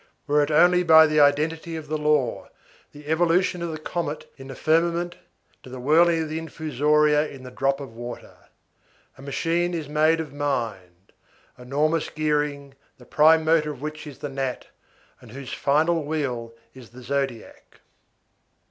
Were 0.25 0.41
it 0.41 0.49
only 0.49 0.81
by 0.81 1.05
the 1.05 1.19
identity 1.19 1.75
of 1.75 1.87
the 1.87 1.95
law, 1.95 2.47
the 2.91 3.05
evolution 3.05 3.61
of 3.61 3.69
the 3.71 3.77
comet 3.77 4.27
in 4.35 4.47
the 4.47 4.55
firmament 4.55 5.15
to 5.61 5.69
the 5.69 5.79
whirling 5.79 6.23
of 6.23 6.29
the 6.29 6.39
infusoria 6.39 7.27
in 7.27 7.43
the 7.43 7.51
drop 7.51 7.79
of 7.79 7.93
water. 7.93 8.35
A 9.19 9.21
machine 9.21 9.75
made 9.93 10.19
of 10.19 10.33
mind. 10.33 11.11
Enormous 11.55 12.09
gearing, 12.09 12.73
the 12.97 13.05
prime 13.05 13.45
motor 13.45 13.69
of 13.69 13.81
which 13.83 14.07
is 14.07 14.17
the 14.17 14.29
gnat, 14.29 14.69
and 15.19 15.29
whose 15.33 15.53
final 15.53 16.03
wheel 16.03 16.51
is 16.73 16.89
the 16.89 17.03
zodiac. 17.03 17.81